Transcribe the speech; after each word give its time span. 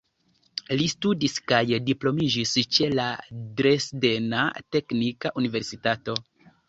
Li 0.77 0.85
studis 0.93 1.35
kaj 1.51 1.59
diplomiĝis 1.89 2.55
ĉe 2.77 2.89
la 3.01 3.05
Dresdena 3.61 4.47
Teknika 4.77 5.33
Universitato. 5.43 6.17